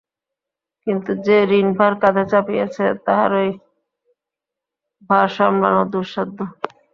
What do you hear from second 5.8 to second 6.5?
দুঃসাধ্য।